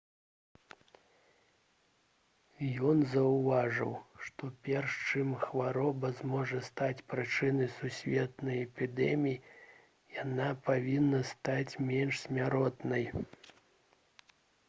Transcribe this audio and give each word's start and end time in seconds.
ён 2.91 3.03
заўважыў 3.15 3.91
што 4.27 4.49
перш 4.69 4.95
чым 5.11 5.35
хвароба 5.43 6.11
зможа 6.21 6.63
стаць 6.69 7.05
прычынай 7.15 7.69
сусветнай 7.75 8.57
эпідэміі 8.63 9.55
яна 10.23 10.49
павінна 10.71 11.21
стаць 11.35 11.73
менш 11.93 12.25
смяротнай 12.25 13.05